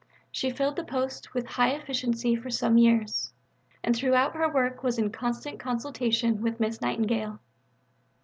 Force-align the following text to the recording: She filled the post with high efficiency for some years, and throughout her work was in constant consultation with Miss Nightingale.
She 0.31 0.49
filled 0.49 0.77
the 0.77 0.83
post 0.83 1.31
with 1.35 1.45
high 1.45 1.73
efficiency 1.75 2.35
for 2.35 2.49
some 2.49 2.75
years, 2.79 3.31
and 3.83 3.95
throughout 3.95 4.33
her 4.35 4.51
work 4.51 4.81
was 4.81 4.97
in 4.97 5.11
constant 5.11 5.59
consultation 5.59 6.41
with 6.41 6.59
Miss 6.59 6.81
Nightingale. 6.81 7.39